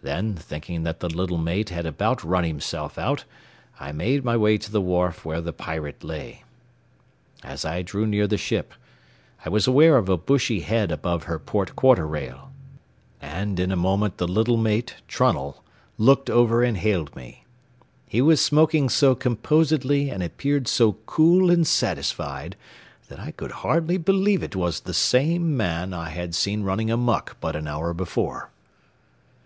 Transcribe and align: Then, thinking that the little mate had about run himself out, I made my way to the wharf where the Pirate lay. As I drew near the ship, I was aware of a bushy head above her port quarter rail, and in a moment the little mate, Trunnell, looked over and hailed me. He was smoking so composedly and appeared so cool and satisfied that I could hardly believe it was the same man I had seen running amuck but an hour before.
Then, 0.00 0.34
thinking 0.36 0.84
that 0.84 1.00
the 1.00 1.10
little 1.10 1.36
mate 1.36 1.68
had 1.68 1.84
about 1.84 2.24
run 2.24 2.44
himself 2.44 2.96
out, 2.96 3.26
I 3.78 3.92
made 3.92 4.24
my 4.24 4.34
way 4.34 4.56
to 4.56 4.72
the 4.72 4.80
wharf 4.80 5.22
where 5.22 5.42
the 5.42 5.52
Pirate 5.52 6.02
lay. 6.02 6.44
As 7.42 7.62
I 7.66 7.82
drew 7.82 8.06
near 8.06 8.26
the 8.26 8.38
ship, 8.38 8.72
I 9.44 9.50
was 9.50 9.66
aware 9.66 9.98
of 9.98 10.08
a 10.08 10.16
bushy 10.16 10.60
head 10.60 10.90
above 10.90 11.24
her 11.24 11.38
port 11.38 11.76
quarter 11.76 12.06
rail, 12.06 12.52
and 13.20 13.60
in 13.60 13.70
a 13.70 13.76
moment 13.76 14.16
the 14.16 14.26
little 14.26 14.56
mate, 14.56 14.94
Trunnell, 15.08 15.62
looked 15.98 16.30
over 16.30 16.62
and 16.62 16.78
hailed 16.78 17.14
me. 17.14 17.44
He 18.06 18.22
was 18.22 18.42
smoking 18.42 18.88
so 18.88 19.14
composedly 19.14 20.08
and 20.08 20.22
appeared 20.22 20.68
so 20.68 20.94
cool 21.04 21.50
and 21.50 21.66
satisfied 21.66 22.56
that 23.08 23.20
I 23.20 23.30
could 23.30 23.50
hardly 23.60 23.98
believe 23.98 24.42
it 24.42 24.56
was 24.56 24.80
the 24.80 24.94
same 24.94 25.54
man 25.54 25.92
I 25.92 26.08
had 26.08 26.34
seen 26.34 26.62
running 26.62 26.90
amuck 26.90 27.36
but 27.42 27.54
an 27.54 27.68
hour 27.68 27.92
before. 27.92 28.48